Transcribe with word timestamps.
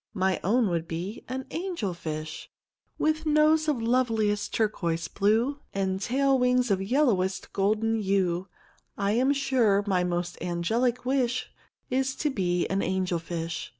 My 0.15 0.39
own 0.43 0.67
would 0.69 0.87
be 0.87 1.23
an 1.29 1.45
angel 1.51 1.93
fish. 1.93 2.49
"With 2.97 3.27
nose 3.27 3.67
of 3.67 3.79
loveliest 3.83 4.51
turquoise 4.51 5.07
blue, 5.07 5.59
And 5.75 6.01
tail 6.01 6.39
wings 6.39 6.71
of 6.71 6.81
yellowest 6.81 7.53
golden 7.53 8.01
hue 8.01 8.47
I'm 8.97 9.31
sure 9.31 9.83
my 9.85 10.03
most 10.03 10.41
angelic 10.41 11.05
wish 11.05 11.51
Is 11.91 12.15
to 12.15 12.31
be 12.31 12.65
an 12.65 12.81
angel 12.81 13.19
fish. 13.19 13.69